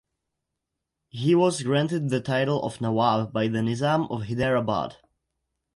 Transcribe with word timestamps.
He 1.09 1.35
was 1.35 1.61
granted 1.61 2.09
the 2.09 2.21
title 2.21 2.63
of 2.63 2.81
Nawab 2.81 3.31
by 3.31 3.47
the 3.49 3.59
Nizam 3.61 4.07
of 4.09 4.23
Hyderabad. 4.25 4.97